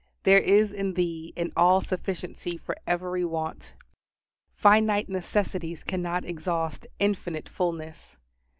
There 0.23 0.39
is 0.39 0.71
in 0.71 0.95
Thee 0.95 1.31
an 1.37 1.51
all 1.55 1.79
sufficiency 1.79 2.57
for 2.57 2.75
every 2.87 3.23
want. 3.23 3.75
Finite 4.55 5.09
necessities 5.09 5.83
cannot 5.83 6.25
exhaust 6.25 6.87
Infinite 6.97 7.47
fullness. 7.47 8.17